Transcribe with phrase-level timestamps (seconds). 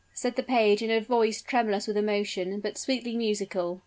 [0.15, 3.79] said the page, in a voice tremulous with emotion, but sweetly musical.